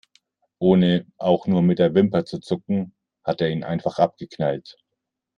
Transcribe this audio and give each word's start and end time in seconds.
Ohne 0.57 1.05
auch 1.19 1.45
nur 1.45 1.61
mit 1.61 1.77
der 1.77 1.93
Wimper 1.93 2.25
zu 2.25 2.39
zucken, 2.39 2.95
hat 3.23 3.39
er 3.39 3.49
ihn 3.51 3.63
einfach 3.63 3.99
abgeknallt. 3.99 4.79